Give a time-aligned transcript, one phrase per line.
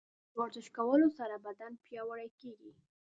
[0.29, 2.71] د ورزش کولو سره بدن پیاوړی کیږي.